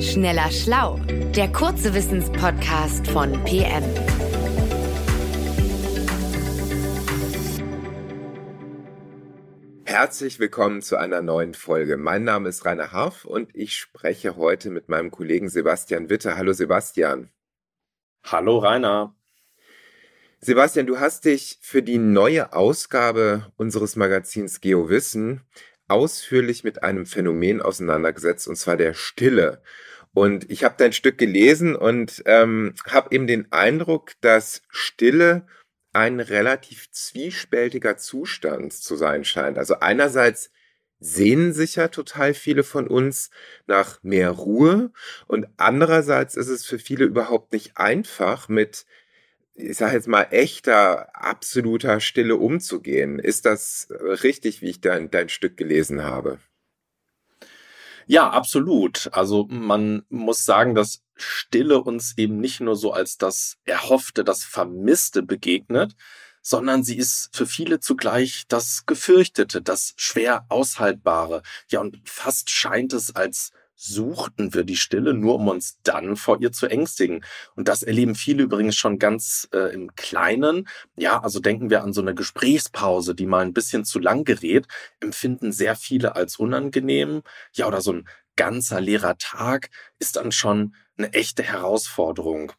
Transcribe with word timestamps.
Schneller 0.00 0.48
Schlau, 0.52 1.00
der 1.34 1.50
kurze 1.50 1.92
Wissenspodcast 1.92 3.08
von 3.08 3.32
PM. 3.44 3.82
Herzlich 9.84 10.38
willkommen 10.38 10.82
zu 10.82 10.96
einer 10.96 11.20
neuen 11.20 11.52
Folge. 11.52 11.96
Mein 11.96 12.22
Name 12.22 12.48
ist 12.48 12.64
Rainer 12.64 12.92
Harf 12.92 13.24
und 13.24 13.50
ich 13.56 13.76
spreche 13.76 14.36
heute 14.36 14.70
mit 14.70 14.88
meinem 14.88 15.10
Kollegen 15.10 15.48
Sebastian 15.48 16.08
Witte. 16.10 16.36
Hallo 16.36 16.52
Sebastian. 16.52 17.30
Hallo 18.22 18.58
Rainer. 18.58 19.16
Sebastian, 20.40 20.86
du 20.86 21.00
hast 21.00 21.24
dich 21.24 21.58
für 21.60 21.82
die 21.82 21.98
neue 21.98 22.52
Ausgabe 22.52 23.50
unseres 23.56 23.96
Magazins 23.96 24.60
GeoWissen 24.60 25.42
ausführlich 25.88 26.64
mit 26.64 26.82
einem 26.82 27.06
Phänomen 27.06 27.60
auseinandergesetzt, 27.60 28.46
und 28.48 28.56
zwar 28.56 28.76
der 28.76 28.94
Stille. 28.94 29.62
Und 30.14 30.50
ich 30.50 30.64
habe 30.64 30.74
dein 30.78 30.92
Stück 30.92 31.18
gelesen 31.18 31.76
und 31.76 32.22
ähm, 32.26 32.74
habe 32.86 33.14
eben 33.14 33.26
den 33.26 33.52
Eindruck, 33.52 34.12
dass 34.20 34.62
Stille 34.68 35.46
ein 35.92 36.20
relativ 36.20 36.90
zwiespältiger 36.90 37.96
Zustand 37.96 38.72
zu 38.72 38.96
sein 38.96 39.24
scheint. 39.24 39.58
Also 39.58 39.80
einerseits 39.80 40.50
sehnen 41.00 41.52
sich 41.52 41.76
ja 41.76 41.88
total 41.88 42.34
viele 42.34 42.64
von 42.64 42.88
uns 42.88 43.30
nach 43.66 44.02
mehr 44.02 44.30
Ruhe 44.30 44.90
und 45.26 45.46
andererseits 45.56 46.34
ist 46.34 46.48
es 46.48 46.66
für 46.66 46.78
viele 46.78 47.04
überhaupt 47.04 47.52
nicht 47.52 47.76
einfach 47.76 48.48
mit 48.48 48.84
ich 49.58 49.76
sage 49.76 49.94
jetzt 49.94 50.08
mal, 50.08 50.28
echter, 50.30 51.14
absoluter 51.14 52.00
Stille 52.00 52.36
umzugehen. 52.36 53.18
Ist 53.18 53.44
das 53.44 53.88
richtig, 53.90 54.62
wie 54.62 54.70
ich 54.70 54.80
dein, 54.80 55.10
dein 55.10 55.28
Stück 55.28 55.56
gelesen 55.56 56.04
habe? 56.04 56.38
Ja, 58.06 58.30
absolut. 58.30 59.10
Also 59.12 59.46
man 59.50 60.04
muss 60.08 60.44
sagen, 60.44 60.74
dass 60.74 61.02
Stille 61.16 61.80
uns 61.82 62.16
eben 62.16 62.38
nicht 62.38 62.60
nur 62.60 62.76
so 62.76 62.92
als 62.92 63.18
das 63.18 63.58
Erhoffte, 63.64 64.24
das 64.24 64.44
Vermisste 64.44 65.22
begegnet, 65.22 65.94
sondern 66.40 66.84
sie 66.84 66.96
ist 66.96 67.28
für 67.32 67.46
viele 67.46 67.80
zugleich 67.80 68.44
das 68.48 68.86
Gefürchtete, 68.86 69.60
das 69.60 69.92
schwer 69.96 70.46
Aushaltbare. 70.48 71.42
Ja, 71.68 71.80
und 71.80 72.00
fast 72.04 72.48
scheint 72.48 72.92
es, 72.92 73.14
als 73.14 73.52
suchten 73.80 74.52
wir 74.54 74.64
die 74.64 74.76
Stille, 74.76 75.14
nur 75.14 75.36
um 75.36 75.46
uns 75.48 75.78
dann 75.84 76.16
vor 76.16 76.40
ihr 76.40 76.50
zu 76.50 76.66
ängstigen. 76.66 77.24
Und 77.54 77.68
das 77.68 77.84
erleben 77.84 78.16
viele 78.16 78.42
übrigens 78.42 78.76
schon 78.76 78.98
ganz 78.98 79.48
äh, 79.54 79.72
im 79.72 79.94
Kleinen. 79.94 80.68
Ja, 80.96 81.22
also 81.22 81.38
denken 81.38 81.70
wir 81.70 81.84
an 81.84 81.92
so 81.92 82.00
eine 82.00 82.14
Gesprächspause, 82.14 83.14
die 83.14 83.26
mal 83.26 83.44
ein 83.44 83.54
bisschen 83.54 83.84
zu 83.84 84.00
lang 84.00 84.24
gerät, 84.24 84.66
empfinden 85.00 85.52
sehr 85.52 85.76
viele 85.76 86.16
als 86.16 86.36
unangenehm. 86.36 87.22
Ja, 87.54 87.68
oder 87.68 87.80
so 87.80 87.92
ein 87.92 88.08
ganzer 88.34 88.80
leerer 88.80 89.16
Tag 89.16 89.70
ist 90.00 90.16
dann 90.16 90.32
schon 90.32 90.74
eine 90.96 91.12
echte 91.12 91.44
Herausforderung. 91.44 92.52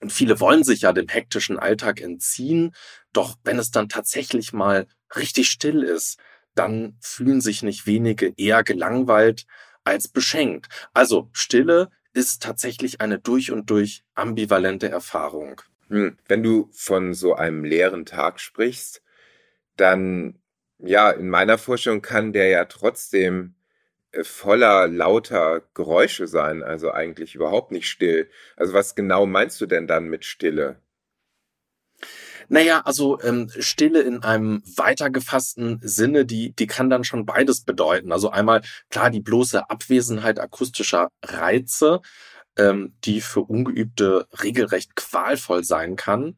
Und 0.00 0.12
viele 0.12 0.38
wollen 0.38 0.64
sich 0.64 0.82
ja 0.82 0.92
dem 0.92 1.08
hektischen 1.08 1.58
Alltag 1.58 2.00
entziehen, 2.00 2.74
doch 3.12 3.36
wenn 3.42 3.58
es 3.58 3.70
dann 3.70 3.88
tatsächlich 3.88 4.52
mal 4.52 4.86
richtig 5.16 5.48
still 5.48 5.82
ist, 5.82 6.18
dann 6.54 6.98
fühlen 7.00 7.40
sich 7.40 7.62
nicht 7.62 7.86
wenige 7.86 8.32
eher 8.36 8.62
gelangweilt 8.64 9.46
als 9.88 10.08
beschenkt. 10.08 10.68
Also 10.92 11.28
Stille 11.32 11.90
ist 12.12 12.42
tatsächlich 12.42 13.00
eine 13.00 13.18
durch 13.18 13.50
und 13.50 13.70
durch 13.70 14.04
ambivalente 14.14 14.88
Erfahrung. 14.88 15.60
Hm. 15.88 16.16
Wenn 16.26 16.42
du 16.42 16.68
von 16.72 17.14
so 17.14 17.34
einem 17.34 17.64
leeren 17.64 18.04
Tag 18.04 18.40
sprichst, 18.40 19.02
dann, 19.76 20.38
ja, 20.78 21.10
in 21.10 21.28
meiner 21.28 21.58
Vorstellung 21.58 22.02
kann 22.02 22.32
der 22.32 22.48
ja 22.48 22.64
trotzdem 22.66 23.54
äh, 24.12 24.24
voller 24.24 24.88
lauter 24.88 25.62
Geräusche 25.74 26.26
sein, 26.26 26.62
also 26.62 26.90
eigentlich 26.92 27.34
überhaupt 27.34 27.72
nicht 27.72 27.88
still. 27.88 28.28
Also 28.56 28.74
was 28.74 28.94
genau 28.94 29.26
meinst 29.26 29.60
du 29.60 29.66
denn 29.66 29.86
dann 29.86 30.08
mit 30.08 30.24
Stille? 30.24 30.80
Naja, 32.48 32.80
also 32.84 33.20
ähm, 33.22 33.50
Stille 33.58 34.00
in 34.00 34.22
einem 34.22 34.62
weiter 34.76 35.10
gefassten 35.10 35.80
Sinne, 35.82 36.24
die, 36.24 36.52
die 36.52 36.66
kann 36.66 36.90
dann 36.90 37.04
schon 37.04 37.26
beides 37.26 37.62
bedeuten. 37.62 38.12
Also 38.12 38.30
einmal 38.30 38.62
klar 38.90 39.10
die 39.10 39.20
bloße 39.20 39.68
Abwesenheit 39.70 40.40
akustischer 40.40 41.10
Reize, 41.22 42.00
ähm, 42.56 42.94
die 43.04 43.20
für 43.20 43.40
Ungeübte 43.40 44.26
regelrecht 44.42 44.96
qualvoll 44.96 45.64
sein 45.64 45.96
kann 45.96 46.36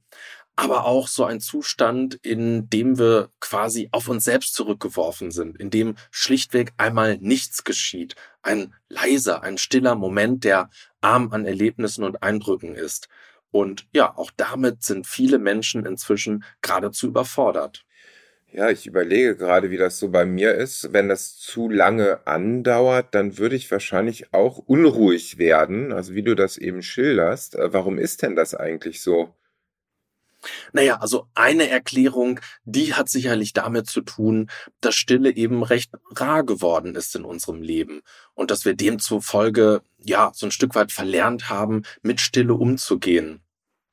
aber 0.60 0.84
auch 0.84 1.09
so 1.09 1.25
ein 1.25 1.41
Zustand, 1.41 2.16
in 2.16 2.69
dem 2.69 2.98
wir 2.98 3.31
quasi 3.41 3.88
auf 3.92 4.09
uns 4.09 4.25
selbst 4.25 4.54
zurückgeworfen 4.54 5.31
sind, 5.31 5.59
in 5.59 5.71
dem 5.71 5.94
schlichtweg 6.10 6.75
einmal 6.77 7.16
nichts 7.16 7.65
geschieht. 7.65 8.15
Ein 8.42 8.75
leiser, 8.91 9.42
ein 9.42 9.56
stiller 9.56 9.94
Moment, 9.94 10.44
der 10.44 10.69
arm 11.00 11.32
an 11.32 11.47
Erlebnissen 11.47 12.04
und 12.04 12.22
Eindrücken 12.22 12.75
ist. 12.75 13.09
Und 13.50 13.87
ja, 13.93 14.16
auch 14.16 14.31
damit 14.37 14.83
sind 14.83 15.06
viele 15.06 15.38
Menschen 15.38 15.87
inzwischen 15.87 16.44
geradezu 16.62 17.09
überfordert. 17.09 17.84
Ja, 18.53 18.69
ich 18.69 18.87
überlege 18.87 19.37
gerade, 19.37 19.71
wie 19.71 19.77
das 19.77 19.99
so 19.99 20.09
bei 20.11 20.25
mir 20.25 20.55
ist. 20.55 20.93
Wenn 20.93 21.09
das 21.09 21.37
zu 21.37 21.69
lange 21.69 22.27
andauert, 22.27 23.15
dann 23.15 23.39
würde 23.39 23.55
ich 23.55 23.71
wahrscheinlich 23.71 24.34
auch 24.34 24.59
unruhig 24.59 25.39
werden, 25.39 25.93
also 25.93 26.15
wie 26.15 26.22
du 26.25 26.34
das 26.34 26.59
eben 26.59 26.83
schilderst. 26.83 27.55
Äh, 27.55 27.72
warum 27.72 27.97
ist 27.99 28.22
denn 28.22 28.34
das 28.34 28.55
eigentlich 28.55 29.03
so? 29.03 29.33
Naja, 30.73 30.97
also 31.01 31.27
eine 31.34 31.69
Erklärung, 31.69 32.41
die 32.65 32.95
hat 32.95 33.09
sicherlich 33.09 33.53
damit 33.53 33.89
zu 33.89 34.01
tun, 34.01 34.51
dass 34.81 34.95
Stille 34.95 35.34
eben 35.34 35.62
recht 35.62 35.91
rar 36.15 36.45
geworden 36.45 36.95
ist 36.95 37.15
in 37.15 37.25
unserem 37.25 37.62
Leben 37.62 38.03
und 38.34 38.51
dass 38.51 38.65
wir 38.65 38.75
demzufolge 38.75 39.83
ja 39.99 40.33
so 40.34 40.47
ein 40.47 40.53
Stück 40.53 40.75
weit 40.75 40.93
verlernt 40.93 41.49
haben, 41.49 41.83
mit 42.03 42.21
Stille 42.21 42.55
umzugehen. 42.55 43.43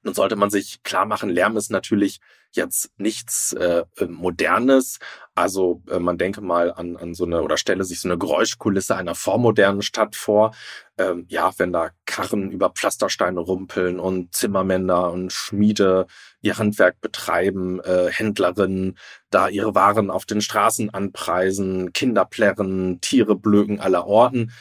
Nun 0.08 0.14
sollte 0.14 0.38
man 0.38 0.50
sich 0.50 0.84
klar 0.84 1.06
machen, 1.06 1.30
Lärm 1.30 1.58
ist 1.58 1.70
natürlich 1.70 2.22
jetzt 2.54 2.92
nichts 2.96 3.52
äh, 3.52 3.84
Modernes. 4.08 5.00
Also 5.36 5.84
äh, 5.90 6.00
man 6.00 6.18
denke 6.18 6.40
mal 6.40 6.72
an, 6.72 6.96
an 6.96 7.14
so 7.14 7.26
eine 7.26 7.42
oder 7.42 7.58
stelle 7.58 7.84
sich 7.84 8.00
so 8.00 8.08
eine 8.08 8.18
Geräuschkulisse 8.18 8.96
einer 8.96 9.16
vormodernen 9.16 9.82
Stadt 9.82 10.16
vor. 10.16 10.56
Ähm, 10.98 11.26
ja, 11.28 11.52
wenn 11.58 11.74
da 11.74 11.90
Karren 12.06 12.52
über 12.52 12.70
Pflastersteine 12.70 13.42
rumpeln 13.42 14.00
und 14.00 14.34
Zimmermänner 14.34 15.12
und 15.12 15.34
Schmiede 15.34 16.08
ihr 16.40 16.58
Handwerk 16.58 17.02
betreiben, 17.02 17.82
äh, 17.82 18.10
Händlerinnen 18.10 18.98
da 19.30 19.50
ihre 19.50 19.76
Waren 19.76 20.10
auf 20.10 20.26
den 20.26 20.40
Straßen 20.40 20.90
anpreisen, 20.94 21.92
Kinder 21.92 22.24
plärren, 22.24 23.02
Tiere 23.02 23.36
blöken 23.36 23.82
aller 23.82 24.08
Orten. 24.08 24.54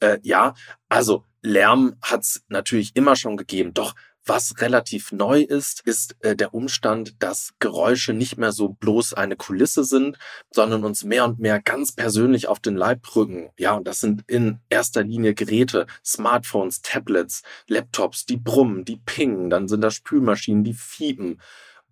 Äh, 0.00 0.18
ja, 0.20 0.52
also 0.90 1.24
Lärm 1.40 1.96
hat's 2.02 2.42
natürlich 2.48 2.94
immer 2.96 3.16
schon 3.16 3.38
gegeben. 3.38 3.72
Doch 3.72 3.94
was 4.24 4.60
relativ 4.60 5.12
neu 5.12 5.40
ist, 5.40 5.82
ist 5.86 6.16
äh, 6.20 6.36
der 6.36 6.54
Umstand, 6.54 7.22
dass 7.22 7.50
Geräusche 7.58 8.12
nicht 8.12 8.36
mehr 8.36 8.52
so 8.52 8.68
bloß 8.68 9.14
eine 9.14 9.36
Kulisse 9.36 9.84
sind, 9.84 10.18
sondern 10.50 10.84
uns 10.84 11.04
mehr 11.04 11.24
und 11.24 11.38
mehr 11.38 11.60
ganz 11.60 11.92
persönlich 11.92 12.48
auf 12.48 12.60
den 12.60 12.76
Leib 12.76 13.16
rücken. 13.16 13.50
Ja, 13.58 13.74
und 13.74 13.86
das 13.86 14.00
sind 14.00 14.24
in 14.26 14.60
erster 14.68 15.02
Linie 15.02 15.34
Geräte, 15.34 15.86
Smartphones, 16.04 16.82
Tablets, 16.82 17.42
Laptops, 17.66 18.26
die 18.26 18.36
brummen, 18.36 18.84
die 18.84 18.96
pingen, 18.96 19.50
dann 19.50 19.68
sind 19.68 19.80
da 19.80 19.90
Spülmaschinen, 19.90 20.64
die 20.64 20.74
fiepen. 20.74 21.40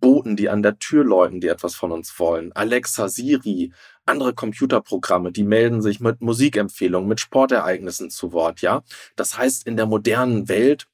Boten, 0.00 0.36
die 0.36 0.48
an 0.48 0.62
der 0.62 0.78
Tür 0.78 1.04
läuten, 1.04 1.40
die 1.40 1.48
etwas 1.48 1.74
von 1.74 1.90
uns 1.90 2.20
wollen. 2.20 2.52
Alexa, 2.52 3.08
Siri, 3.08 3.72
andere 4.06 4.32
Computerprogramme, 4.32 5.32
die 5.32 5.42
melden 5.42 5.82
sich 5.82 5.98
mit 5.98 6.20
Musikempfehlungen, 6.20 7.08
mit 7.08 7.20
Sportereignissen 7.20 8.10
zu 8.10 8.32
Wort, 8.32 8.60
ja. 8.60 8.82
Das 9.16 9.36
heißt, 9.36 9.66
in 9.66 9.76
der 9.76 9.86
modernen 9.86 10.48
Welt 10.48 10.86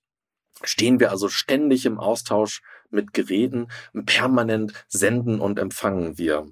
stehen 0.69 1.01
wir 1.01 1.11
also 1.11 1.29
ständig 1.29 1.87
im 1.87 1.99
Austausch 1.99 2.63
mit 2.91 3.13
Geräten, 3.13 3.69
permanent 4.07 4.73
senden 4.89 5.41
und 5.41 5.59
empfangen 5.59 6.19
wir. 6.19 6.47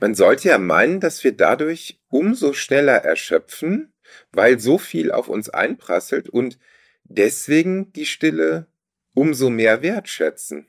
Man 0.00 0.14
sollte 0.14 0.48
ja 0.48 0.58
meinen, 0.58 1.00
dass 1.00 1.24
wir 1.24 1.36
dadurch 1.36 2.00
umso 2.08 2.52
schneller 2.52 2.96
erschöpfen, 2.96 3.92
weil 4.32 4.60
so 4.60 4.78
viel 4.78 5.10
auf 5.12 5.28
uns 5.28 5.48
einprasselt 5.48 6.28
und 6.28 6.58
deswegen 7.04 7.92
die 7.92 8.06
Stille 8.06 8.66
umso 9.14 9.50
mehr 9.50 9.82
wertschätzen. 9.82 10.68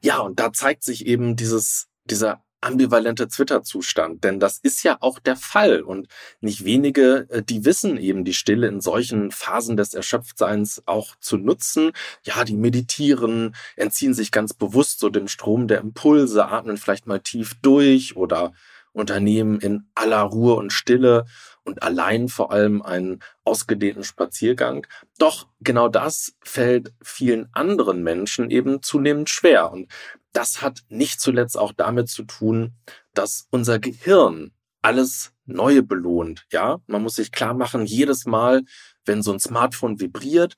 Ja, 0.00 0.18
und 0.18 0.40
da 0.40 0.52
zeigt 0.52 0.82
sich 0.82 1.06
eben 1.06 1.36
dieses, 1.36 1.88
dieser 2.04 2.42
ambivalente 2.60 3.28
Twitter-Zustand, 3.28 4.24
denn 4.24 4.40
das 4.40 4.58
ist 4.58 4.82
ja 4.82 4.96
auch 5.00 5.18
der 5.18 5.36
Fall 5.36 5.80
und 5.80 6.08
nicht 6.40 6.64
wenige, 6.64 7.26
äh, 7.30 7.42
die 7.42 7.64
wissen 7.64 7.96
eben 7.96 8.24
die 8.24 8.34
Stille 8.34 8.66
in 8.66 8.80
solchen 8.80 9.30
Phasen 9.30 9.76
des 9.76 9.94
Erschöpftseins 9.94 10.82
auch 10.86 11.16
zu 11.20 11.36
nutzen. 11.36 11.92
Ja, 12.24 12.44
die 12.44 12.56
meditieren, 12.56 13.54
entziehen 13.76 14.14
sich 14.14 14.32
ganz 14.32 14.54
bewusst 14.54 15.00
so 15.00 15.08
dem 15.08 15.28
Strom 15.28 15.68
der 15.68 15.80
Impulse, 15.80 16.46
atmen 16.46 16.76
vielleicht 16.76 17.06
mal 17.06 17.20
tief 17.20 17.54
durch 17.62 18.16
oder 18.16 18.52
unternehmen 18.92 19.60
in 19.60 19.88
aller 19.94 20.22
Ruhe 20.22 20.54
und 20.54 20.72
Stille 20.72 21.26
und 21.64 21.82
allein 21.82 22.28
vor 22.28 22.50
allem 22.52 22.82
einen 22.82 23.20
ausgedehnten 23.44 24.04
Spaziergang. 24.04 24.86
Doch 25.18 25.48
genau 25.60 25.88
das 25.88 26.34
fällt 26.42 26.92
vielen 27.02 27.48
anderen 27.52 28.02
Menschen 28.02 28.50
eben 28.50 28.82
zunehmend 28.82 29.30
schwer. 29.30 29.70
Und 29.70 29.90
das 30.32 30.62
hat 30.62 30.82
nicht 30.88 31.20
zuletzt 31.20 31.58
auch 31.58 31.72
damit 31.72 32.08
zu 32.08 32.22
tun, 32.24 32.74
dass 33.14 33.46
unser 33.50 33.78
Gehirn 33.78 34.52
alles 34.82 35.32
Neue 35.50 35.82
belohnt. 35.82 36.46
Ja, 36.52 36.78
man 36.86 37.02
muss 37.02 37.14
sich 37.14 37.32
klar 37.32 37.54
machen, 37.54 37.86
jedes 37.86 38.26
Mal, 38.26 38.64
wenn 39.06 39.22
so 39.22 39.32
ein 39.32 39.40
Smartphone 39.40 39.98
vibriert, 39.98 40.56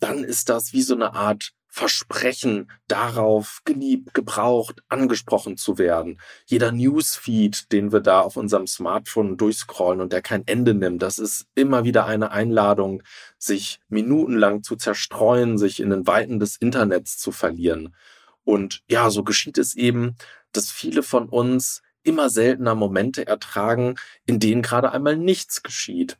dann 0.00 0.24
ist 0.24 0.48
das 0.48 0.72
wie 0.72 0.82
so 0.82 0.94
eine 0.94 1.14
Art 1.14 1.52
Versprechen 1.74 2.70
darauf, 2.86 3.62
geliebt, 3.64 4.12
gebraucht, 4.12 4.82
angesprochen 4.90 5.56
zu 5.56 5.78
werden. 5.78 6.20
Jeder 6.44 6.70
Newsfeed, 6.70 7.72
den 7.72 7.92
wir 7.92 8.00
da 8.00 8.20
auf 8.20 8.36
unserem 8.36 8.66
Smartphone 8.66 9.38
durchscrollen 9.38 10.02
und 10.02 10.12
der 10.12 10.20
kein 10.20 10.46
Ende 10.46 10.74
nimmt, 10.74 11.00
das 11.00 11.18
ist 11.18 11.46
immer 11.54 11.84
wieder 11.84 12.04
eine 12.04 12.30
Einladung, 12.30 13.02
sich 13.38 13.80
minutenlang 13.88 14.62
zu 14.62 14.76
zerstreuen, 14.76 15.56
sich 15.56 15.80
in 15.80 15.88
den 15.88 16.06
Weiten 16.06 16.38
des 16.38 16.56
Internets 16.56 17.16
zu 17.16 17.32
verlieren. 17.32 17.96
Und 18.44 18.82
ja, 18.86 19.08
so 19.08 19.24
geschieht 19.24 19.56
es 19.56 19.74
eben, 19.74 20.16
dass 20.52 20.70
viele 20.70 21.02
von 21.02 21.26
uns 21.26 21.80
immer 22.02 22.28
seltener 22.28 22.74
Momente 22.74 23.26
ertragen, 23.26 23.94
in 24.26 24.40
denen 24.40 24.60
gerade 24.60 24.92
einmal 24.92 25.16
nichts 25.16 25.62
geschieht. 25.62 26.18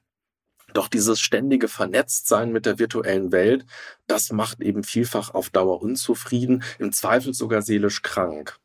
Doch 0.74 0.88
dieses 0.88 1.20
ständige 1.20 1.68
Vernetztsein 1.68 2.52
mit 2.52 2.66
der 2.66 2.78
virtuellen 2.78 3.32
Welt, 3.32 3.64
das 4.06 4.32
macht 4.32 4.60
eben 4.60 4.84
vielfach 4.84 5.34
auf 5.34 5.50
Dauer 5.50 5.82
unzufrieden, 5.82 6.62
im 6.78 6.92
Zweifel 6.92 7.34
sogar 7.34 7.62
seelisch 7.62 8.02
krank. 8.02 8.58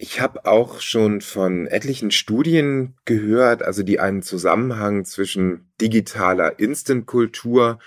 Ich 0.00 0.20
habe 0.20 0.44
auch 0.46 0.80
schon 0.80 1.20
von 1.20 1.66
etlichen 1.66 2.12
Studien 2.12 2.94
gehört, 3.04 3.62
also 3.62 3.82
die 3.82 3.98
einen 3.98 4.22
Zusammenhang 4.22 5.04
zwischen 5.04 5.72
digitaler 5.80 6.60
Instant-Kultur 6.60 7.80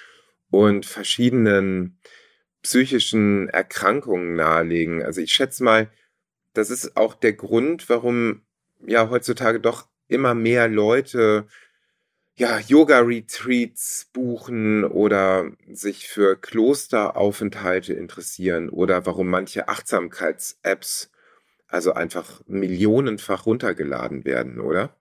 und 0.50 0.86
verschiedenen 0.86 1.98
psychischen 2.62 3.48
Erkrankungen 3.48 4.36
nahelegen. 4.36 5.04
Also 5.04 5.22
ich 5.22 5.32
schätze 5.32 5.64
mal, 5.64 5.90
das 6.54 6.70
ist 6.70 6.98
auch 6.98 7.14
der 7.14 7.32
Grund, 7.32 7.90
warum 7.90 8.42
ja 8.86 9.10
heutzutage 9.10 9.62
doch 9.62 9.88
immer 10.10 10.34
mehr 10.34 10.68
Leute 10.68 11.48
ja, 12.42 12.58
Yoga-Retreats 12.58 14.10
buchen 14.14 14.84
oder 14.84 15.52
sich 15.72 16.08
für 16.08 16.36
Klosteraufenthalte 16.36 17.94
interessieren 17.94 18.70
oder 18.70 19.06
warum 19.06 19.30
manche 19.30 19.68
Achtsamkeits-Apps 19.68 21.12
also 21.68 21.94
einfach 21.94 22.42
millionenfach 22.48 23.46
runtergeladen 23.46 24.26
werden, 24.26 24.60
oder? 24.60 24.96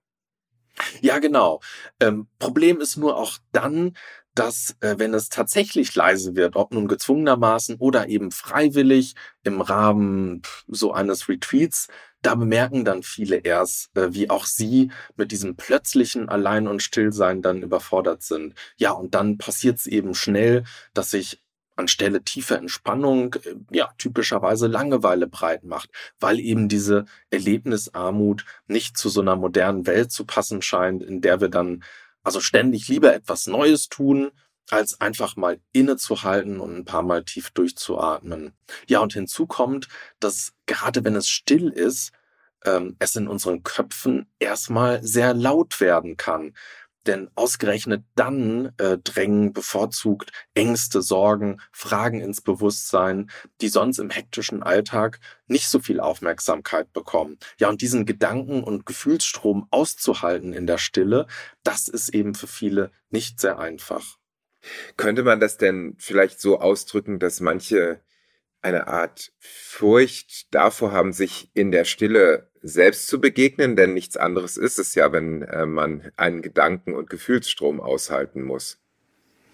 Ja, 1.01 1.19
genau. 1.19 1.61
Ähm, 1.99 2.27
Problem 2.39 2.79
ist 2.81 2.97
nur 2.97 3.17
auch 3.17 3.37
dann, 3.51 3.95
dass 4.33 4.75
äh, 4.79 4.95
wenn 4.97 5.13
es 5.13 5.29
tatsächlich 5.29 5.93
leise 5.95 6.35
wird, 6.35 6.55
ob 6.55 6.73
nun 6.73 6.87
gezwungenermaßen 6.87 7.75
oder 7.79 8.07
eben 8.07 8.31
freiwillig 8.31 9.15
im 9.43 9.59
Rahmen 9.61 10.41
so 10.67 10.93
eines 10.93 11.27
Retreats, 11.27 11.87
da 12.21 12.35
bemerken 12.35 12.85
dann 12.85 13.03
viele 13.03 13.37
erst, 13.37 13.95
äh, 13.97 14.13
wie 14.13 14.29
auch 14.29 14.45
sie 14.45 14.91
mit 15.17 15.31
diesem 15.31 15.55
plötzlichen 15.57 16.29
Allein- 16.29 16.67
und 16.67 16.81
Stillsein 16.81 17.41
dann 17.41 17.61
überfordert 17.61 18.23
sind. 18.23 18.53
Ja, 18.77 18.91
und 18.91 19.15
dann 19.15 19.37
passiert 19.37 19.79
es 19.79 19.87
eben 19.87 20.13
schnell, 20.13 20.63
dass 20.93 21.11
sich 21.11 21.41
anstelle 21.81 22.23
tiefer 22.23 22.57
Entspannung 22.57 23.35
äh, 23.35 23.55
ja 23.71 23.89
typischerweise 23.97 24.67
Langeweile 24.67 25.27
breit 25.27 25.63
macht, 25.63 25.89
weil 26.19 26.39
eben 26.39 26.69
diese 26.69 27.05
Erlebnisarmut 27.29 28.45
nicht 28.67 28.97
zu 28.97 29.09
so 29.09 29.21
einer 29.21 29.35
modernen 29.35 29.85
Welt 29.87 30.11
zu 30.11 30.25
passen 30.25 30.61
scheint, 30.61 31.03
in 31.03 31.21
der 31.21 31.41
wir 31.41 31.49
dann 31.49 31.83
also 32.23 32.39
ständig 32.39 32.87
lieber 32.87 33.13
etwas 33.13 33.47
Neues 33.47 33.89
tun, 33.89 34.31
als 34.69 35.01
einfach 35.01 35.35
mal 35.35 35.59
innezuhalten 35.73 36.59
und 36.59 36.75
ein 36.75 36.85
paar 36.85 37.03
Mal 37.03 37.23
tief 37.25 37.49
durchzuatmen. 37.49 38.53
Ja, 38.87 38.99
und 38.99 39.13
hinzu 39.13 39.45
kommt, 39.45 39.87
dass 40.19 40.53
gerade 40.65 41.03
wenn 41.03 41.15
es 41.15 41.27
still 41.27 41.69
ist, 41.69 42.11
ähm, 42.65 42.95
es 42.99 43.15
in 43.15 43.27
unseren 43.27 43.63
Köpfen 43.63 44.27
erstmal 44.39 45.03
sehr 45.03 45.33
laut 45.33 45.79
werden 45.79 46.15
kann. 46.15 46.53
Denn 47.07 47.29
ausgerechnet 47.35 48.03
dann 48.15 48.73
äh, 48.77 48.97
drängen 48.97 49.53
bevorzugt 49.53 50.31
Ängste, 50.53 51.01
Sorgen, 51.01 51.59
Fragen 51.71 52.21
ins 52.21 52.41
Bewusstsein, 52.41 53.31
die 53.59 53.69
sonst 53.69 53.97
im 53.97 54.11
hektischen 54.11 54.61
Alltag 54.61 55.19
nicht 55.47 55.67
so 55.67 55.79
viel 55.79 55.99
Aufmerksamkeit 55.99 56.93
bekommen. 56.93 57.37
Ja, 57.59 57.69
und 57.69 57.81
diesen 57.81 58.05
Gedanken- 58.05 58.63
und 58.63 58.85
Gefühlsstrom 58.85 59.67
auszuhalten 59.71 60.53
in 60.53 60.67
der 60.67 60.77
Stille, 60.77 61.27
das 61.63 61.87
ist 61.87 62.09
eben 62.09 62.35
für 62.35 62.47
viele 62.47 62.91
nicht 63.09 63.39
sehr 63.39 63.57
einfach. 63.57 64.17
Könnte 64.95 65.23
man 65.23 65.39
das 65.39 65.57
denn 65.57 65.95
vielleicht 65.97 66.39
so 66.39 66.59
ausdrücken, 66.59 67.17
dass 67.17 67.39
manche 67.39 68.01
eine 68.61 68.87
Art 68.87 69.33
Furcht 69.39 70.53
davor 70.53 70.91
haben, 70.91 71.13
sich 71.13 71.49
in 71.55 71.71
der 71.71 71.83
Stille 71.83 72.50
selbst 72.61 73.07
zu 73.07 73.19
begegnen, 73.19 73.75
denn 73.75 73.93
nichts 73.93 74.17
anderes 74.17 74.57
ist 74.57 74.79
es 74.79 74.95
ja, 74.95 75.11
wenn 75.11 75.41
äh, 75.43 75.65
man 75.65 76.11
einen 76.15 76.41
Gedanken- 76.41 76.93
und 76.93 77.09
Gefühlsstrom 77.09 77.79
aushalten 77.79 78.43
muss. 78.43 78.79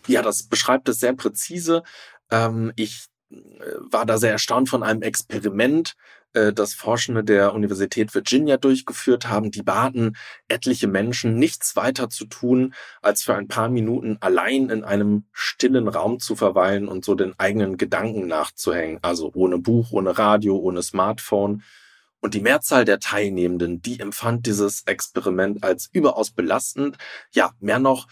Ja, 0.07 0.21
das 0.21 0.43
beschreibt 0.43 0.89
es 0.89 0.99
sehr 0.99 1.13
präzise. 1.13 1.83
Ähm, 2.31 2.71
ich 2.75 3.07
äh, 3.31 3.35
war 3.79 4.05
da 4.05 4.17
sehr 4.17 4.31
erstaunt 4.31 4.69
von 4.69 4.83
einem 4.83 5.01
Experiment, 5.01 5.95
äh, 6.33 6.53
das 6.53 6.73
Forschende 6.73 7.23
der 7.23 7.53
Universität 7.53 8.13
Virginia 8.13 8.57
durchgeführt 8.57 9.29
haben. 9.29 9.51
Die 9.51 9.63
baten 9.63 10.15
etliche 10.47 10.87
Menschen, 10.87 11.37
nichts 11.37 11.75
weiter 11.75 12.09
zu 12.09 12.25
tun, 12.25 12.73
als 13.01 13.23
für 13.23 13.35
ein 13.35 13.47
paar 13.47 13.69
Minuten 13.69 14.17
allein 14.19 14.69
in 14.69 14.83
einem 14.83 15.25
stillen 15.31 15.87
Raum 15.87 16.19
zu 16.19 16.35
verweilen 16.35 16.87
und 16.87 17.05
so 17.05 17.15
den 17.15 17.33
eigenen 17.37 17.77
Gedanken 17.77 18.27
nachzuhängen. 18.27 18.99
Also 19.01 19.31
ohne 19.33 19.57
Buch, 19.57 19.91
ohne 19.91 20.17
Radio, 20.17 20.57
ohne 20.57 20.83
Smartphone. 20.83 21.63
Und 22.19 22.33
die 22.33 22.41
Mehrzahl 22.41 22.85
der 22.85 22.99
Teilnehmenden, 22.99 23.81
die 23.81 23.99
empfand 23.99 24.45
dieses 24.47 24.83
Experiment 24.83 25.63
als 25.63 25.89
überaus 25.91 26.31
belastend. 26.31 26.97
Ja, 27.31 27.51
mehr 27.59 27.79
noch, 27.79 28.07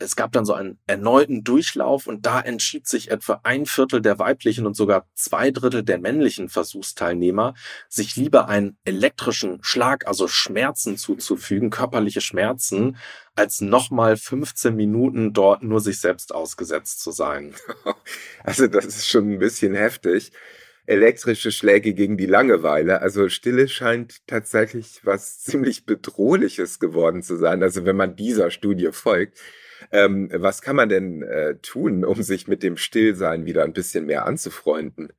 es 0.00 0.16
gab 0.16 0.32
dann 0.32 0.44
so 0.44 0.54
einen 0.54 0.78
erneuten 0.86 1.44
Durchlauf 1.44 2.06
und 2.06 2.24
da 2.24 2.40
entschied 2.40 2.86
sich 2.86 3.10
etwa 3.10 3.40
ein 3.42 3.66
Viertel 3.66 4.00
der 4.00 4.18
weiblichen 4.18 4.66
und 4.66 4.74
sogar 4.74 5.06
zwei 5.14 5.50
Drittel 5.50 5.82
der 5.82 5.98
männlichen 5.98 6.48
Versuchsteilnehmer, 6.48 7.54
sich 7.88 8.16
lieber 8.16 8.48
einen 8.48 8.78
elektrischen 8.84 9.58
Schlag, 9.62 10.06
also 10.06 10.28
Schmerzen 10.28 10.96
zuzufügen, 10.96 11.70
körperliche 11.70 12.20
Schmerzen, 12.20 12.96
als 13.34 13.60
nochmal 13.60 14.16
15 14.16 14.74
Minuten 14.74 15.32
dort 15.32 15.62
nur 15.62 15.80
sich 15.80 16.00
selbst 16.00 16.34
ausgesetzt 16.34 17.00
zu 17.00 17.10
sein. 17.10 17.54
Also 18.44 18.66
das 18.66 18.86
ist 18.86 19.08
schon 19.08 19.32
ein 19.32 19.38
bisschen 19.38 19.74
heftig. 19.74 20.32
Elektrische 20.88 21.52
Schläge 21.52 21.92
gegen 21.92 22.16
die 22.16 22.24
Langeweile. 22.24 23.02
Also 23.02 23.28
Stille 23.28 23.68
scheint 23.68 24.26
tatsächlich 24.26 25.00
was 25.04 25.38
ziemlich 25.44 25.84
Bedrohliches 25.84 26.78
geworden 26.78 27.22
zu 27.22 27.36
sein. 27.36 27.62
Also 27.62 27.84
wenn 27.84 27.96
man 27.96 28.16
dieser 28.16 28.50
Studie 28.50 28.88
folgt. 28.92 29.38
Ähm, 29.92 30.30
was 30.32 30.62
kann 30.62 30.76
man 30.76 30.88
denn 30.88 31.22
äh, 31.22 31.56
tun, 31.58 32.04
um 32.04 32.22
sich 32.22 32.48
mit 32.48 32.62
dem 32.62 32.78
Stillsein 32.78 33.44
wieder 33.44 33.64
ein 33.64 33.74
bisschen 33.74 34.06
mehr 34.06 34.26
anzufreunden? 34.26 35.12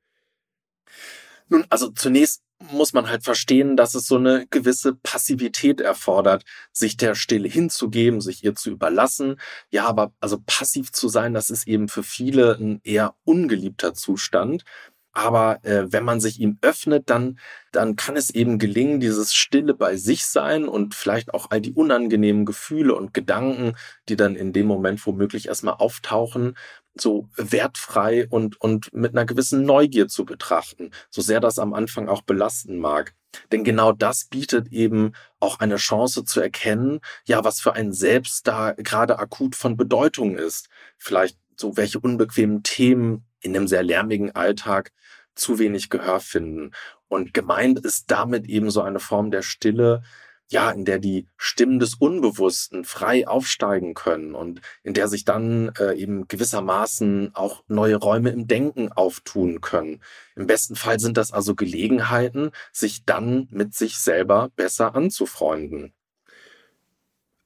Nun, 1.48 1.64
also 1.70 1.88
zunächst 1.90 2.42
muss 2.72 2.92
man 2.92 3.08
halt 3.08 3.22
verstehen, 3.22 3.76
dass 3.76 3.94
es 3.94 4.06
so 4.06 4.16
eine 4.16 4.46
gewisse 4.50 4.94
Passivität 4.94 5.80
erfordert, 5.80 6.44
sich 6.72 6.96
der 6.96 7.14
Stille 7.14 7.48
hinzugeben, 7.48 8.20
sich 8.20 8.44
ihr 8.44 8.54
zu 8.54 8.70
überlassen. 8.70 9.40
Ja, 9.70 9.86
aber 9.86 10.12
also 10.20 10.38
passiv 10.44 10.92
zu 10.92 11.08
sein, 11.08 11.32
das 11.32 11.48
ist 11.48 11.66
eben 11.66 11.88
für 11.88 12.02
viele 12.02 12.56
ein 12.56 12.80
eher 12.82 13.14
ungeliebter 13.24 13.94
Zustand. 13.94 14.64
Aber 15.12 15.64
äh, 15.64 15.92
wenn 15.92 16.04
man 16.04 16.20
sich 16.20 16.38
ihm 16.40 16.58
öffnet, 16.62 17.10
dann, 17.10 17.38
dann 17.72 17.96
kann 17.96 18.16
es 18.16 18.30
eben 18.30 18.58
gelingen, 18.58 19.00
dieses 19.00 19.34
Stille 19.34 19.74
bei 19.74 19.96
sich 19.96 20.24
sein 20.26 20.68
und 20.68 20.94
vielleicht 20.94 21.34
auch 21.34 21.50
all 21.50 21.60
die 21.60 21.72
unangenehmen 21.72 22.44
Gefühle 22.44 22.94
und 22.94 23.12
Gedanken, 23.12 23.74
die 24.08 24.16
dann 24.16 24.36
in 24.36 24.52
dem 24.52 24.66
Moment 24.66 25.04
womöglich 25.04 25.48
erstmal 25.48 25.74
auftauchen, 25.74 26.56
so 26.94 27.28
wertfrei 27.36 28.28
und, 28.28 28.60
und 28.60 28.92
mit 28.92 29.12
einer 29.12 29.24
gewissen 29.24 29.64
Neugier 29.64 30.08
zu 30.08 30.24
betrachten, 30.24 30.90
so 31.10 31.22
sehr 31.22 31.40
das 31.40 31.58
am 31.58 31.74
Anfang 31.74 32.08
auch 32.08 32.22
belasten 32.22 32.78
mag. 32.78 33.14
Denn 33.52 33.64
genau 33.64 33.92
das 33.92 34.24
bietet 34.24 34.72
eben 34.72 35.12
auch 35.38 35.60
eine 35.60 35.76
Chance 35.76 36.24
zu 36.24 36.40
erkennen, 36.40 37.00
ja, 37.24 37.44
was 37.44 37.60
für 37.60 37.74
ein 37.74 37.92
Selbst 37.92 38.46
da 38.46 38.72
gerade 38.72 39.18
akut 39.18 39.54
von 39.54 39.76
Bedeutung 39.76 40.36
ist. 40.36 40.68
Vielleicht 40.98 41.38
so 41.56 41.76
welche 41.76 42.00
unbequemen 42.00 42.62
Themen 42.62 43.24
in 43.40 43.56
einem 43.56 43.68
sehr 43.68 43.82
lärmigen 43.82 44.34
Alltag 44.34 44.92
zu 45.34 45.58
wenig 45.58 45.90
Gehör 45.90 46.20
finden. 46.20 46.72
Und 47.08 47.34
gemeint 47.34 47.80
ist 47.80 48.10
damit 48.10 48.46
eben 48.46 48.70
so 48.70 48.82
eine 48.82 49.00
Form 49.00 49.30
der 49.30 49.42
Stille, 49.42 50.02
ja, 50.48 50.70
in 50.70 50.84
der 50.84 50.98
die 50.98 51.28
Stimmen 51.36 51.78
des 51.78 51.94
Unbewussten 51.94 52.84
frei 52.84 53.26
aufsteigen 53.28 53.94
können 53.94 54.34
und 54.34 54.60
in 54.82 54.94
der 54.94 55.06
sich 55.06 55.24
dann 55.24 55.70
äh, 55.78 55.94
eben 55.94 56.26
gewissermaßen 56.26 57.30
auch 57.34 57.62
neue 57.68 57.96
Räume 57.96 58.30
im 58.30 58.48
Denken 58.48 58.90
auftun 58.90 59.60
können. 59.60 60.02
Im 60.34 60.48
besten 60.48 60.74
Fall 60.74 60.98
sind 60.98 61.16
das 61.16 61.32
also 61.32 61.54
Gelegenheiten, 61.54 62.50
sich 62.72 63.04
dann 63.04 63.46
mit 63.52 63.74
sich 63.74 63.98
selber 63.98 64.50
besser 64.56 64.96
anzufreunden. 64.96 65.94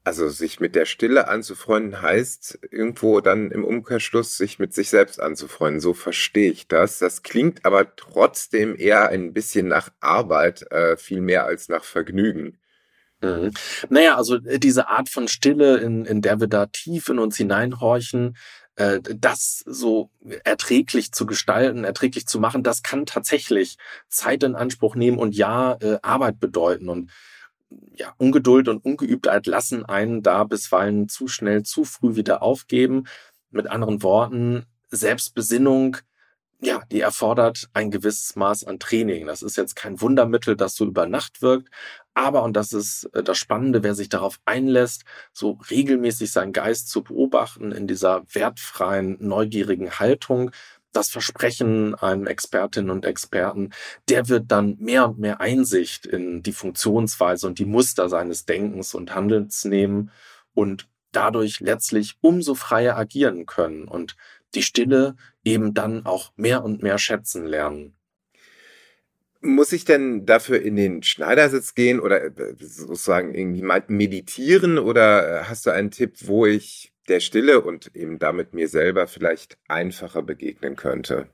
Also 0.07 0.29
sich 0.29 0.61
mit 0.61 0.75
der 0.75 0.85
Stille 0.85 1.29
anzufreunden 1.29 2.03
heißt 2.03 2.59
irgendwo 2.71 3.23
dann 3.23 3.51
im 3.51 3.65
Umkehrschluss 3.65 4.37
sich 4.37 4.59
mit 4.59 4.75
sich 4.75 4.91
selbst 4.91 5.19
anzufreunden. 5.19 5.81
So 5.81 5.95
verstehe 5.95 6.53
ich 6.53 6.69
das. 6.69 6.99
Das 6.99 7.23
klingt 7.23 7.65
aber 7.65 7.97
trotzdem 7.97 8.77
eher 8.77 9.09
ein 9.09 9.33
bisschen 9.33 9.67
nach 9.67 9.89
Arbeit, 10.01 10.71
äh, 10.71 10.99
viel 10.99 11.23
mehr 11.23 11.47
als 11.47 11.71
nach 11.71 11.85
Vergnügen. 11.85 12.59
Mhm. 13.23 13.53
Naja, 13.89 14.17
also 14.17 14.37
äh, 14.37 14.59
diese 14.59 14.89
Art 14.89 15.09
von 15.09 15.27
Stille, 15.27 15.79
in, 15.79 16.05
in 16.05 16.21
der 16.21 16.39
wir 16.39 16.49
da 16.49 16.67
tief 16.67 17.09
in 17.09 17.19
uns 17.19 17.39
hineinhorchen, 17.39 18.37
äh, 18.77 19.01
das 19.01 19.63
so 19.67 20.11
erträglich 20.45 21.13
zu 21.13 21.25
gestalten, 21.25 21.85
erträglich 21.85 22.27
zu 22.27 22.39
machen, 22.41 22.63
das 22.63 22.83
kann 22.83 23.07
tatsächlich 23.07 23.79
Zeit 24.09 24.43
in 24.43 24.55
Anspruch 24.55 24.97
nehmen 24.97 25.19
und 25.19 25.35
ja, 25.35 25.79
äh, 25.81 25.99
Arbeit 26.03 26.41
bedeuten. 26.41 26.91
Und 26.91 27.11
ja, 27.97 28.13
Ungeduld 28.19 28.69
und 28.69 28.85
Ungeübtheit 28.85 29.47
lassen 29.47 29.85
einen 29.85 30.23
da 30.23 30.45
bisweilen 30.45 31.09
zu 31.09 31.29
schnell, 31.29 31.63
zu 31.63 31.85
früh 31.85 32.17
wieder 32.17 32.43
aufgeben. 32.43 33.05
Mit 33.51 33.69
anderen 33.69 34.03
Worten, 34.03 34.67
Selbstbesinnung, 34.91 35.99
ja, 36.61 36.83
die 36.91 37.01
erfordert 37.01 37.69
ein 37.75 37.91
gewisses 37.91 38.37
Maß 38.37 38.65
an 38.65 38.79
Training. 38.79 39.27
Das 39.27 39.43
ist 39.43 39.57
jetzt 39.57 39.77
kein 39.77 40.01
Wundermittel, 40.01 40.57
das 40.57 40.75
so 40.75 40.87
über 40.87 41.07
Nacht 41.07 41.43
wirkt, 41.43 41.69
aber, 42.15 42.43
und 42.45 42.55
das 42.57 42.73
ist 42.73 43.05
äh, 43.13 43.23
das 43.23 43.39
Spannende, 43.39 43.83
wer 43.83 43.95
sich 43.95 44.09
darauf 44.09 44.41
einlässt, 44.45 45.05
so 45.33 45.59
regelmäßig 45.71 46.33
seinen 46.33 46.53
Geist 46.53 46.89
zu 46.89 47.03
beobachten 47.03 47.73
in 47.73 47.87
dieser 47.87 48.23
wertfreien, 48.33 49.17
neugierigen 49.21 49.99
Haltung, 49.99 50.53
das 50.95 51.11
Versprechen 51.11 51.95
einem 51.95 52.27
Expertinnen 52.27 52.91
und 52.91 53.05
Experten, 53.05 53.71
der 54.09 54.29
wird 54.29 54.51
dann 54.51 54.77
mehr 54.79 55.09
und 55.09 55.19
mehr 55.19 55.41
Einsicht 55.41 56.07
in 56.07 56.43
die 56.43 56.53
Funktionsweise 56.53 57.47
und 57.47 57.59
die 57.59 57.67
Muster 57.67 58.09
seines 58.09 58.47
Denkens 58.47 58.95
und 58.95 59.15
Handelns 59.15 59.65
nehmen 59.65 60.11
und 60.55 60.89
dadurch 61.13 61.61
letztlich 61.61 62.17
umso 62.21 62.55
freier 62.55 62.97
agieren 62.97 63.47
können 63.47 63.87
und 63.87 64.17
die 64.55 64.63
Stille 64.63 65.17
eben 65.45 65.75
dann 65.75 66.07
auch 66.07 66.33
mehr 66.37 66.65
und 66.65 66.83
mehr 66.83 66.99
schätzen 66.99 67.47
lernen. 67.47 67.97
Muss 69.41 69.73
ich 69.73 69.85
denn 69.85 70.25
dafür 70.25 70.63
in 70.63 70.77
den 70.77 71.03
Schneidersitz 71.03 71.75
gehen 71.75 72.01
oder 72.01 72.25
äh, 72.25 72.55
sozusagen 72.59 73.35
irgendwie 73.35 73.63
meditieren 73.89 74.79
oder 74.79 75.43
äh, 75.43 75.45
hast 75.45 75.67
du 75.67 75.71
einen 75.71 75.91
Tipp, 75.91 76.17
wo 76.23 76.47
ich 76.47 76.94
der 77.09 77.21
Stille 77.21 77.61
und 77.61 77.95
eben 77.95 78.19
damit 78.19 78.55
mir 78.55 78.69
selber 78.69 79.07
vielleicht 79.07 79.59
einfacher 79.69 80.23
begegnen 80.23 80.77
könnte? 80.77 81.29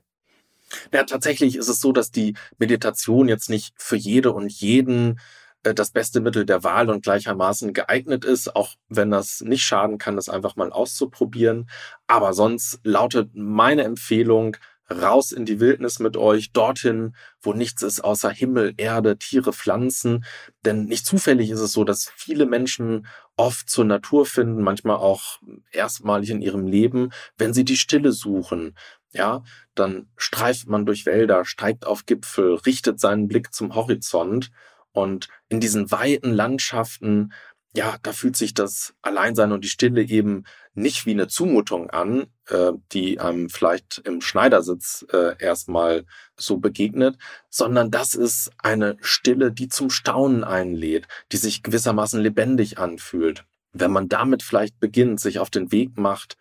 Ja, 0.93 1.03
tatsächlich 1.03 1.55
ist 1.55 1.67
es 1.67 1.81
so, 1.81 1.91
dass 1.91 2.11
die 2.11 2.35
Meditation 2.57 3.27
jetzt 3.27 3.49
nicht 3.49 3.73
für 3.77 3.97
jede 3.97 4.31
und 4.31 4.51
jeden 4.51 5.19
äh, 5.63 5.73
das 5.73 5.91
beste 5.91 6.21
Mittel 6.21 6.45
der 6.45 6.63
Wahl 6.63 6.89
und 6.89 7.03
gleichermaßen 7.03 7.73
geeignet 7.73 8.25
ist, 8.25 8.55
auch 8.55 8.75
wenn 8.89 9.11
das 9.11 9.41
nicht 9.41 9.63
schaden 9.63 9.97
kann, 9.97 10.15
das 10.15 10.29
einfach 10.29 10.55
mal 10.55 10.71
auszuprobieren. 10.71 11.69
Aber 12.07 12.33
sonst 12.33 12.79
lautet 12.83 13.31
meine 13.33 13.83
Empfehlung, 13.83 14.57
raus 14.89 15.31
in 15.31 15.45
die 15.45 15.59
Wildnis 15.59 15.99
mit 15.99 16.17
euch, 16.17 16.51
dorthin, 16.51 17.15
wo 17.41 17.53
nichts 17.53 17.81
ist 17.81 18.01
außer 18.01 18.29
Himmel, 18.29 18.73
Erde, 18.77 19.17
Tiere, 19.17 19.53
Pflanzen. 19.53 20.25
Denn 20.65 20.85
nicht 20.85 21.05
zufällig 21.05 21.49
ist 21.49 21.61
es 21.61 21.71
so, 21.71 21.83
dass 21.83 22.09
viele 22.15 22.45
Menschen 22.45 23.07
oft 23.41 23.71
zur 23.71 23.85
Natur 23.85 24.27
finden, 24.27 24.61
manchmal 24.61 24.97
auch 24.97 25.39
erstmalig 25.71 26.29
in 26.29 26.43
ihrem 26.43 26.67
Leben, 26.67 27.11
wenn 27.37 27.53
sie 27.53 27.65
die 27.65 27.75
Stille 27.75 28.11
suchen. 28.11 28.75
Ja, 29.13 29.43
dann 29.73 30.09
streift 30.15 30.67
man 30.67 30.85
durch 30.85 31.07
Wälder, 31.07 31.43
steigt 31.43 31.87
auf 31.87 32.05
Gipfel, 32.05 32.53
richtet 32.53 32.99
seinen 32.99 33.27
Blick 33.27 33.51
zum 33.51 33.73
Horizont 33.73 34.51
und 34.91 35.27
in 35.49 35.59
diesen 35.59 35.89
weiten 35.89 36.31
Landschaften 36.31 37.33
ja, 37.73 37.97
da 38.03 38.11
fühlt 38.11 38.35
sich 38.35 38.53
das 38.53 38.93
Alleinsein 39.01 39.51
und 39.51 39.63
die 39.63 39.69
Stille 39.69 40.01
eben 40.01 40.43
nicht 40.73 41.05
wie 41.05 41.11
eine 41.11 41.27
Zumutung 41.27 41.89
an, 41.89 42.27
äh, 42.49 42.73
die 42.91 43.19
einem 43.19 43.49
vielleicht 43.49 43.99
im 43.99 44.21
Schneidersitz 44.21 45.05
äh, 45.11 45.35
erstmal 45.39 46.05
so 46.35 46.57
begegnet, 46.57 47.17
sondern 47.49 47.89
das 47.89 48.13
ist 48.13 48.51
eine 48.57 48.97
Stille, 49.01 49.51
die 49.51 49.69
zum 49.69 49.89
Staunen 49.89 50.43
einlädt, 50.43 51.07
die 51.31 51.37
sich 51.37 51.63
gewissermaßen 51.63 52.19
lebendig 52.19 52.77
anfühlt. 52.77 53.45
Wenn 53.73 53.91
man 53.91 54.09
damit 54.09 54.43
vielleicht 54.43 54.79
beginnt, 54.79 55.21
sich 55.21 55.39
auf 55.39 55.49
den 55.49 55.71
Weg 55.71 55.97
macht, 55.97 56.37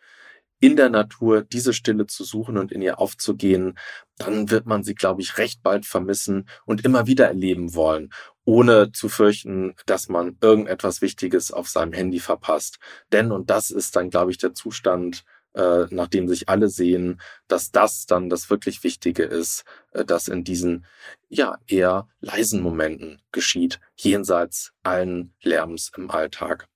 in 0.58 0.76
der 0.76 0.90
Natur 0.90 1.42
diese 1.42 1.72
Stille 1.72 2.06
zu 2.06 2.22
suchen 2.24 2.58
und 2.58 2.70
in 2.70 2.82
ihr 2.82 2.98
aufzugehen, 2.98 3.78
dann 4.18 4.50
wird 4.50 4.66
man 4.66 4.82
sie, 4.82 4.94
glaube 4.94 5.22
ich, 5.22 5.38
recht 5.38 5.62
bald 5.62 5.86
vermissen 5.86 6.48
und 6.66 6.84
immer 6.84 7.06
wieder 7.06 7.26
erleben 7.28 7.74
wollen 7.74 8.10
ohne 8.50 8.90
zu 8.90 9.08
fürchten, 9.08 9.76
dass 9.86 10.08
man 10.08 10.36
irgendetwas 10.40 11.02
Wichtiges 11.02 11.52
auf 11.52 11.68
seinem 11.68 11.92
Handy 11.92 12.18
verpasst. 12.18 12.80
Denn, 13.12 13.30
und 13.30 13.48
das 13.48 13.70
ist 13.70 13.94
dann, 13.94 14.10
glaube 14.10 14.32
ich, 14.32 14.38
der 14.38 14.54
Zustand, 14.54 15.24
äh, 15.54 15.86
nachdem 15.90 16.26
sich 16.26 16.48
alle 16.48 16.68
sehen, 16.68 17.20
dass 17.46 17.70
das 17.70 18.06
dann 18.06 18.28
das 18.28 18.50
wirklich 18.50 18.82
Wichtige 18.82 19.22
ist, 19.22 19.62
äh, 19.92 20.04
dass 20.04 20.26
in 20.26 20.42
diesen 20.42 20.84
ja 21.28 21.58
eher 21.68 22.08
leisen 22.20 22.60
Momenten 22.60 23.22
geschieht, 23.30 23.78
jenseits 23.94 24.72
allen 24.82 25.32
Lärms 25.42 25.92
im 25.96 26.10
Alltag. 26.10 26.66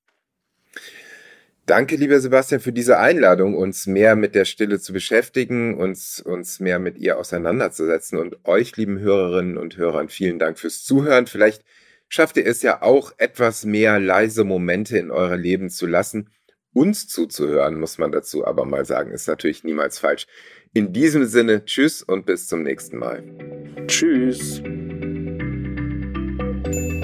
Danke, 1.67 1.97
lieber 1.97 2.21
Sebastian, 2.21 2.61
für 2.61 2.73
diese 2.73 2.99
Einladung, 2.99 3.55
uns 3.55 3.87
mehr 3.87 4.17
mit 4.17 4.35
der 4.35 4.45
Stille 4.45 4.81
zu 4.81 4.93
beschäftigen, 4.93 5.79
uns, 5.79 6.21
uns 6.21 6.61
mehr 6.61 6.79
mit 6.79 6.99
ihr 6.99 7.19
auseinanderzusetzen. 7.19 8.19
Und 8.19 8.37
euch, 8.45 8.77
lieben 8.77 8.99
Hörerinnen 8.99 9.57
und 9.57 9.79
Hörern, 9.79 10.11
vielen 10.11 10.39
Dank 10.39 10.59
fürs 10.59 10.85
Zuhören. 10.85 11.27
Vielleicht 11.27 11.65
schafft 12.09 12.37
ihr 12.37 12.47
es 12.47 12.61
ja 12.61 12.83
auch, 12.83 13.13
etwas 13.17 13.65
mehr 13.65 13.99
leise 13.99 14.45
Momente 14.45 14.99
in 14.99 15.11
euer 15.11 15.37
Leben 15.37 15.71
zu 15.71 15.87
lassen. 15.87 16.29
Uns 16.75 17.07
zuzuhören, 17.09 17.81
muss 17.81 17.97
man 17.97 18.13
dazu 18.13 18.47
aber 18.47 18.67
mal 18.67 18.85
sagen, 18.85 19.13
ist 19.13 19.29
natürlich 19.29 19.65
niemals 19.65 19.99
falsch. 19.99 20.27
In 20.75 20.93
diesem 20.93 21.25
Sinne, 21.25 21.65
tschüss 21.65 22.03
und 22.03 22.27
bis 22.27 22.47
zum 22.47 22.63
nächsten 22.63 22.99
Mal. 22.99 23.23
Tschüss. 23.87 24.61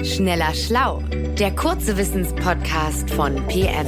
Schneller 0.03 0.53
Schlau, 0.53 1.01
der 1.39 1.51
kurze 1.55 1.97
Wissenspodcast 1.97 3.09
von 3.09 3.35
PM. 3.47 3.87